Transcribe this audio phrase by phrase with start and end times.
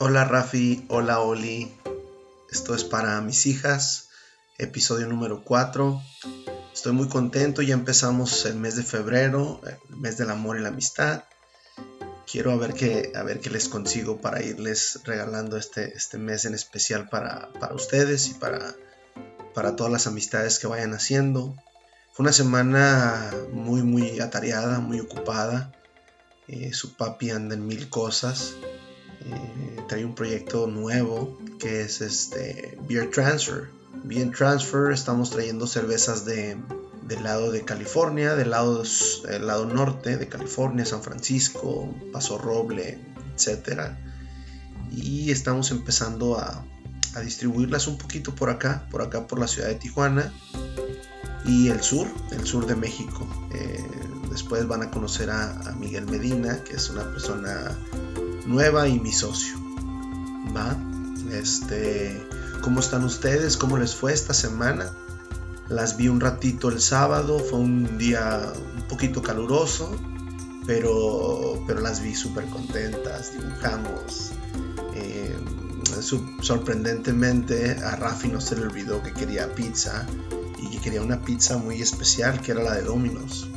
[0.00, 1.76] Hola Rafi, hola Oli.
[2.52, 4.10] Esto es para mis hijas,
[4.56, 6.00] episodio número 4.
[6.72, 10.68] Estoy muy contento, ya empezamos el mes de febrero, el mes del amor y la
[10.68, 11.24] amistad.
[12.30, 16.44] Quiero a ver qué, a ver qué les consigo para irles regalando este, este mes
[16.44, 18.76] en especial para, para ustedes y para,
[19.52, 21.56] para todas las amistades que vayan haciendo.
[22.12, 25.72] Fue una semana muy, muy atareada, muy ocupada.
[26.46, 28.54] Eh, su papi anda en mil cosas.
[29.26, 33.70] Eh, trae un proyecto nuevo que es este Beer Transfer.
[34.04, 36.56] Beer Transfer estamos trayendo cervezas de,
[37.02, 38.82] del lado de California, del lado,
[39.24, 42.98] del lado norte de California, San Francisco, Paso Roble,
[43.34, 43.92] etc.
[44.90, 46.64] Y estamos empezando a,
[47.14, 50.32] a distribuirlas un poquito por acá, por acá por la ciudad de Tijuana
[51.44, 53.26] y el sur, el sur de México.
[53.52, 53.84] Eh,
[54.30, 57.76] después van a conocer a, Miguel Medina, que es una persona
[58.48, 59.54] nueva y mi socio.
[60.56, 60.76] ¿Va?
[61.30, 62.26] Este,
[62.62, 63.56] ¿cómo están ustedes?
[63.56, 64.90] ¿Cómo les fue esta semana?
[65.68, 69.94] Las vi un ratito el sábado, fue un día un poquito caluroso,
[70.66, 74.32] pero, pero las vi súper contentas, dibujamos.
[74.94, 75.36] Eh,
[76.40, 80.06] sorprendentemente a Rafi no se le olvidó que quería pizza
[80.58, 83.48] y que quería una pizza muy especial que era la de Domino's.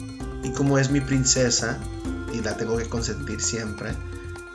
[0.43, 1.79] Y como es mi princesa
[2.33, 3.95] y la tengo que consentir siempre,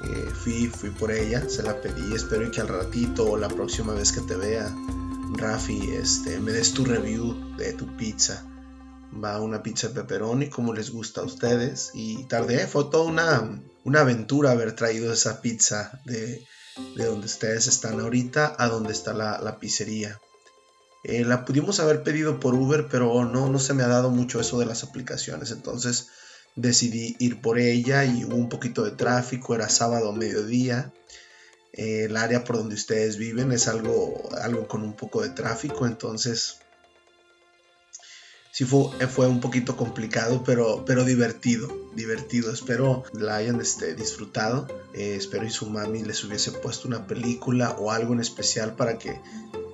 [0.05, 3.94] eh, fui, fui por ella, se la pedí, espero que al ratito o la próxima
[3.94, 4.75] vez que te vea,
[5.33, 8.44] Rafi, este, me des tu review de tu pizza.
[9.22, 14.00] Va una pizza pepperoni como les gusta a ustedes y tardé, fue toda una, una
[14.00, 16.47] aventura haber traído esa pizza de,
[16.97, 20.20] de donde ustedes están ahorita a donde está la, la pizzería.
[21.05, 24.40] Eh, la pudimos haber pedido por Uber, pero no, no se me ha dado mucho
[24.40, 25.52] eso de las aplicaciones.
[25.52, 26.08] Entonces
[26.56, 30.92] decidí ir por ella y hubo un poquito de tráfico, era sábado mediodía.
[31.72, 35.86] Eh, el área por donde ustedes viven es algo, algo con un poco de tráfico,
[35.86, 36.56] entonces
[38.50, 42.50] sí fue, fue un poquito complicado, pero, pero divertido, divertido.
[42.50, 44.66] Espero la hayan este, disfrutado.
[44.95, 48.96] Eh, espero y su mami les hubiese puesto una película o algo en especial para
[48.96, 49.20] que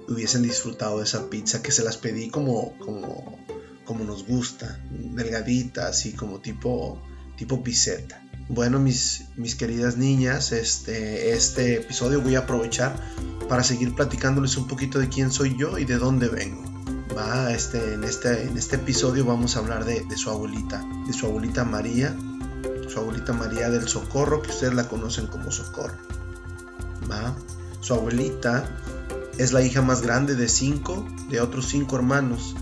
[0.08, 3.38] hubiesen disfrutado de esa pizza que se las pedí como, como,
[3.84, 7.00] como nos gusta, delgadita, así como tipo,
[7.36, 8.22] tipo piseta.
[8.48, 12.94] Bueno, mis, mis queridas niñas, este, este episodio voy a aprovechar
[13.48, 16.62] para seguir platicándoles un poquito de quién soy yo y de dónde vengo.
[17.16, 21.12] Va, este, en, este, en este episodio vamos a hablar de, de su abuelita, de
[21.12, 22.16] su abuelita María,
[22.88, 25.96] su abuelita María del Socorro, que ustedes la conocen como Socorro.
[27.10, 27.34] ¿va?
[27.80, 28.64] Su abuelita
[29.38, 32.54] es la hija más grande de cinco, de otros cinco hermanos.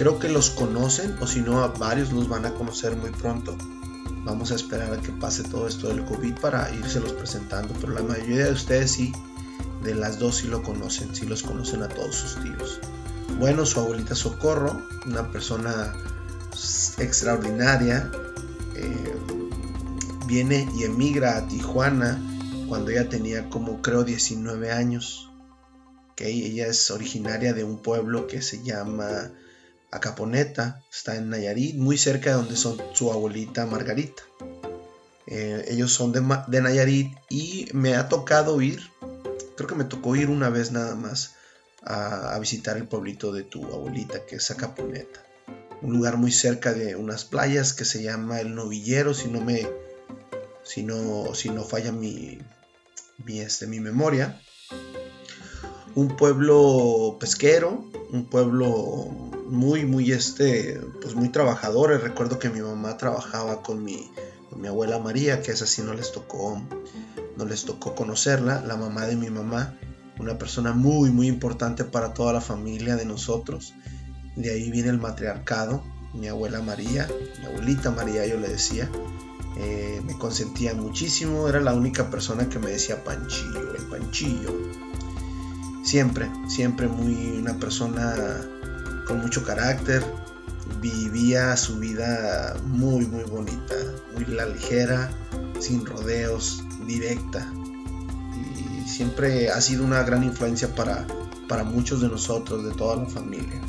[0.00, 3.54] Creo que los conocen, o si no, varios los van a conocer muy pronto.
[4.24, 8.02] Vamos a esperar a que pase todo esto del COVID para irselos presentando, pero la
[8.02, 9.12] mayoría de ustedes sí,
[9.82, 12.80] de las dos sí lo conocen, sí los conocen a todos sus tíos.
[13.38, 15.94] Bueno, su abuelita Socorro, una persona
[16.96, 18.10] extraordinaria,
[18.76, 19.14] eh,
[20.26, 22.18] viene y emigra a Tijuana
[22.68, 25.30] cuando ella tenía como creo 19 años
[26.28, 29.30] ella es originaria de un pueblo que se llama
[29.90, 34.22] Acaponeta, está en Nayarit, muy cerca de donde son su abuelita Margarita.
[35.26, 38.80] Eh, ellos son de, de, Nayarit y me ha tocado ir,
[39.56, 41.34] creo que me tocó ir una vez nada más
[41.82, 45.24] a, visitar el pueblito de tu abuelita, que es Acaponeta.
[45.82, 49.68] Un lugar muy cerca de unas playas que se llama El Novillero, si no me,
[50.62, 52.38] si no, si no falla mi,
[53.24, 54.40] mi, este, mi memoria
[55.94, 61.90] un pueblo pesquero, un pueblo muy, muy, este, pues muy trabajador.
[62.00, 64.10] Recuerdo que mi mamá trabajaba con mi,
[64.56, 66.62] mi abuela María, que es así no les tocó,
[67.36, 69.76] no les tocó conocerla, la mamá de mi mamá,
[70.18, 73.74] una persona muy, muy importante para toda la familia de nosotros.
[74.36, 75.82] De ahí viene el matriarcado,
[76.14, 77.08] mi abuela María,
[77.40, 78.88] mi abuelita María, yo le decía.
[79.58, 84.54] Eh, me consentía muchísimo, era la única persona que me decía Panchillo, el Panchillo
[85.82, 88.40] Siempre, siempre muy una persona
[89.06, 90.04] con mucho carácter.
[90.80, 93.74] Vivía su vida muy, muy bonita,
[94.14, 95.10] muy la ligera,
[95.58, 97.46] sin rodeos, directa.
[98.34, 101.06] Y siempre ha sido una gran influencia para,
[101.48, 103.60] para muchos de nosotros, de toda la familia.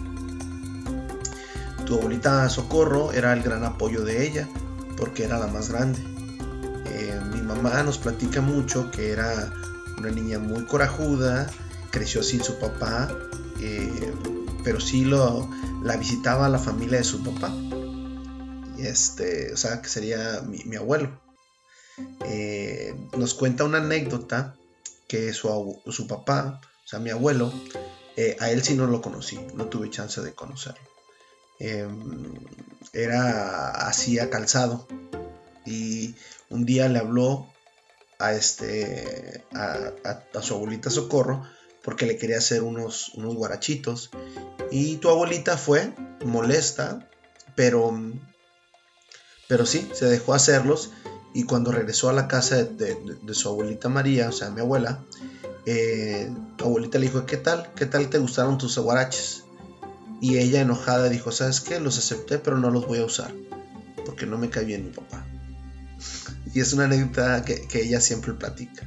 [1.86, 4.48] Tu abuelita Socorro era el gran apoyo de ella,
[4.96, 6.00] porque era la más grande.
[6.86, 9.52] Eh, mi mamá nos platica mucho que era
[9.98, 11.50] una niña muy corajuda,
[11.90, 13.10] creció sin su papá,
[13.60, 14.14] eh,
[14.64, 15.50] pero sí lo,
[15.84, 17.54] la visitaba la familia de su papá.
[18.80, 21.20] Este, o sea, que sería mi, abuelo.
[22.26, 24.56] Eh, nos cuenta una anécdota
[25.08, 27.54] que su, su papá, o sea, mi abuelo,
[28.18, 30.82] eh, a él sí no lo conocí, no tuve chance de conocerlo.
[31.60, 32.34] Em,
[32.94, 34.88] era hacía calzado
[35.66, 36.16] y
[36.50, 37.48] un día le habló
[38.18, 41.46] a este a, su abuelita Socorro
[41.84, 44.12] porque le quería hacer unos, unos guarachitos.
[44.72, 45.94] Y tu abuelita fue
[46.26, 47.08] molesta
[47.56, 47.94] pero
[49.48, 50.92] pero sí se dejó hacerlos.
[51.34, 52.96] Y cuando regresó a la casa de,
[53.34, 55.04] su abuelita María o sea mi abuela
[55.66, 59.44] eh, tu abuelita le dijo qué tal qué tal te gustaron tus guaraches
[60.20, 63.34] y ella enojada dijo sabes qué los acepté pero no los voy a usar
[64.06, 65.26] porque no me cae bien mi papá.
[66.54, 68.86] Y es una anécdota que, ella siempre platica.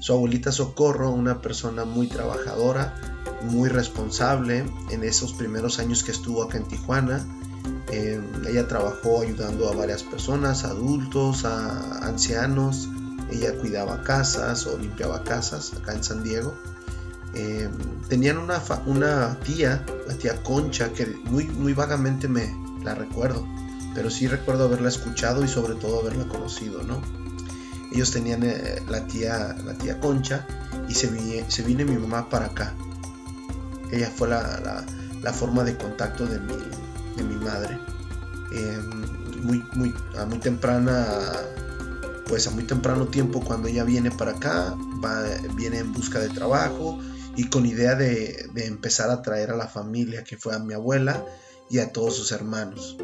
[0.00, 2.94] Su abuelita Socorro, una persona muy trabajadora,
[3.42, 7.24] muy responsable en esos primeros años que estuvo acá en Tijuana.
[7.92, 12.88] Em, ella trabajó ayudando a varias personas, adultos, a ancianos.
[13.30, 16.54] Ella cuidaba casas o limpiaba casas acá en San Diego.
[17.34, 17.70] Em,
[18.08, 22.50] tenían una, una, tía, la tía Concha, que muy, muy vagamente me
[22.82, 23.46] la recuerdo
[23.94, 27.00] pero sí recuerdo haberla escuchado y sobre todo haberla conocido, ¿no?
[27.90, 30.46] Ellos tenían eh, la, tía, la tía Concha
[30.88, 32.74] y se, se vino mi mamá para acá.
[33.90, 34.84] Ella fue la,
[35.32, 36.54] forma de contacto de mi,
[37.16, 37.78] de mi madre.
[38.52, 41.06] Em, muy, muy, a muy temprana,
[42.26, 45.22] pues a muy temprano tiempo cuando ella viene para acá, va,
[45.54, 46.98] viene en busca de trabajo
[47.36, 50.74] y con idea de, de empezar a traer a la familia que fue a mi
[50.74, 51.24] abuela
[51.68, 52.96] y a todos sus hermanos.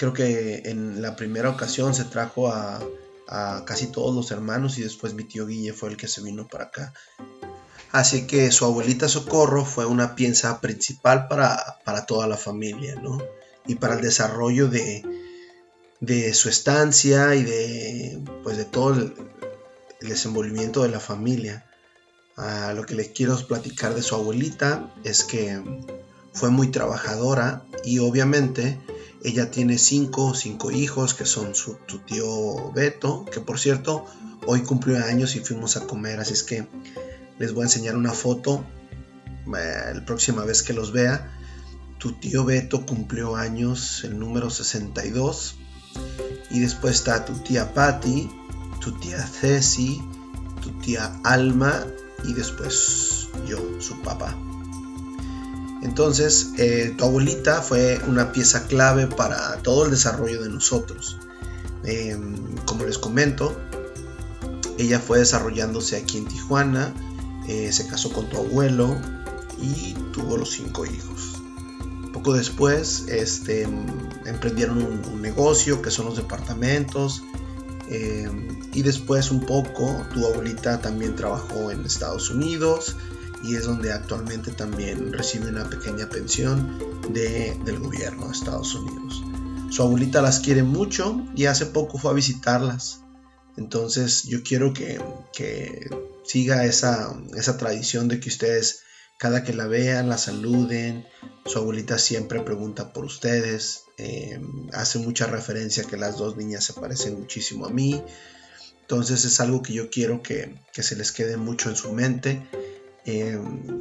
[0.00, 2.80] Creo que en la primera ocasión se trajo a,
[3.66, 6.64] casi todos los hermanos y después mi tío Guille fue el que se vino para
[6.64, 6.94] acá.
[7.92, 11.76] Así que su abuelita Socorro fue una pieza principal para,
[12.08, 13.18] toda la familia, ¿no?
[13.66, 15.04] Y para el desarrollo de,
[16.00, 19.14] de su estancia y de, pues de todo el,
[20.00, 21.66] desenvolvimiento de la familia.
[22.38, 25.62] A lo que les quiero platicar de su abuelita es que
[26.32, 28.78] fue muy trabajadora y obviamente
[29.22, 31.76] ella tiene cinco, cinco hijos que son su,
[32.06, 34.06] tío Beto, que por cierto
[34.46, 36.66] hoy cumplió años y fuimos a comer, así es que
[37.38, 38.64] les voy a enseñar una foto
[39.46, 41.36] eh, la próxima vez que los vea.
[41.98, 45.56] Tu tío Beto cumplió años, el número 62.
[46.50, 48.30] Y después está tu tía Patty,
[48.80, 50.00] tu tía Ceci,
[50.62, 51.86] tu tía Alma
[52.24, 54.36] y después yo, su papá.
[55.82, 61.18] Entonces, eh, tu abuelita fue una pieza clave para todo el desarrollo de nosotros.
[61.84, 62.36] Em,
[62.66, 63.56] como les comento,
[64.78, 66.92] ella fue desarrollándose aquí en Tijuana,
[67.48, 68.96] eh, se casó con tu abuelo
[69.58, 71.40] y tuvo los cinco hijos.
[72.12, 73.66] Poco después este,
[74.26, 77.22] emprendieron un, negocio que son los departamentos
[77.88, 82.96] em, y después un poco tu abuelita también trabajó en Estados Unidos
[83.42, 86.78] y es donde actualmente también recibe una pequeña pensión
[87.12, 89.22] del gobierno de Estados Unidos.
[89.70, 93.00] Su abuelita las quiere mucho y hace poco fue a visitarlas.
[93.56, 95.00] Entonces yo quiero que,
[96.24, 97.16] siga esa,
[97.58, 98.82] tradición de que ustedes
[99.16, 101.06] cada que la vean, la saluden.
[101.46, 103.84] Su abuelita siempre pregunta por ustedes.
[103.96, 104.40] Eh,
[104.72, 108.02] hace mucha referencia que las dos niñas se parecen muchísimo a mí.
[108.80, 112.42] Entonces es algo que yo quiero que, que se les quede mucho en su mente
[113.06, 113.40] eh,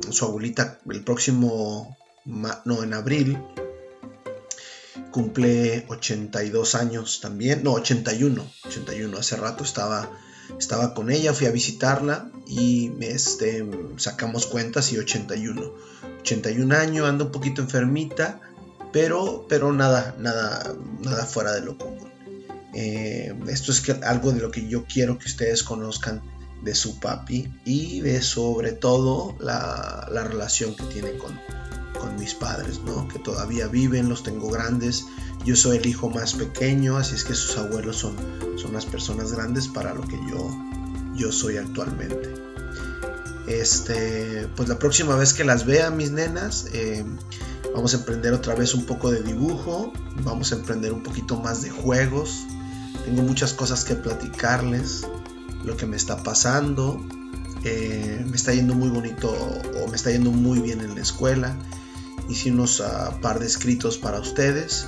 [0.09, 3.37] su abuelita el próximo, no, en abril,
[5.11, 10.09] cumple 82 años también, no, 81, 81, hace rato estaba,
[10.57, 13.65] estaba con ella, fui a visitarla y este,
[13.97, 15.73] sacamos cuentas y 81,
[16.21, 18.39] 81 años, anda un poquito enfermita,
[18.91, 22.09] pero, pero nada, nada, nada fuera de lo común.
[22.73, 26.21] Eh, esto es algo de lo que yo quiero que ustedes conozcan
[26.61, 31.39] de su papi y de sobre todo la, relación que tiene con,
[32.17, 33.07] mis padres, ¿no?
[33.07, 35.05] Que todavía viven, los tengo grandes.
[35.45, 38.15] Yo soy el hijo más pequeño, así es que sus abuelos son,
[38.57, 40.49] son las personas grandes para lo que yo,
[41.15, 42.33] yo soy actualmente.
[43.47, 47.05] Este, pues la próxima vez que las vea, mis nenas, eh,
[47.73, 51.61] vamos a emprender otra vez un poco de dibujo, vamos a emprender un poquito más
[51.61, 52.45] de juegos.
[53.05, 55.05] Tengo muchas cosas que platicarles
[55.69, 56.99] lo que me está pasando,
[57.63, 61.55] eh, me está yendo muy bonito o me está yendo muy bien en la escuela.
[62.27, 64.87] Hice unos uh, par de escritos para ustedes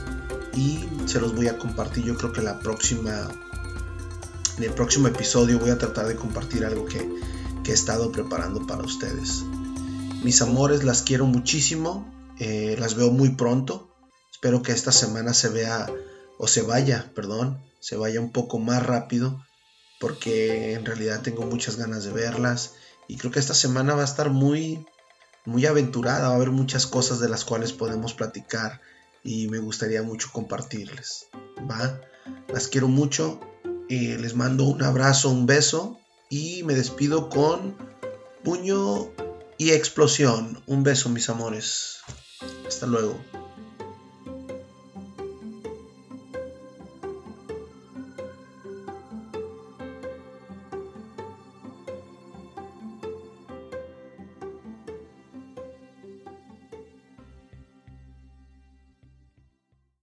[0.56, 2.06] y se los voy a compartir.
[2.06, 3.30] Yo creo que la próxima,
[4.58, 7.08] en el próximo episodio voy a tratar de compartir algo que,
[7.64, 9.44] que he estado preparando para ustedes.
[10.24, 12.12] Mis amores, las quiero muchísimo.
[12.40, 13.94] Eh, las veo muy pronto.
[14.32, 15.92] Espero que esta semana se vea
[16.40, 19.44] o se vaya, perdón, se vaya un poco más rápido
[20.02, 22.74] porque en realidad tengo muchas ganas de verlas
[23.08, 24.86] y creo que esta semana va a estar muy
[25.46, 28.82] muy aventurada, va a haber muchas cosas de las cuales podemos platicar
[29.24, 31.28] y me gustaría mucho compartirles.
[31.70, 32.02] ¿Va?
[32.48, 33.40] Las quiero mucho,
[33.92, 37.76] y les mando un abrazo, un beso y me despido con
[38.42, 39.10] puño
[39.58, 40.64] y explosión.
[40.66, 41.98] Un beso mis amores.
[42.66, 43.20] Hasta luego.